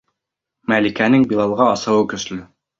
Мәликәнең 0.73 1.27
Билалға 1.35 1.71
асыуы 1.77 2.11
көслө. 2.17 2.45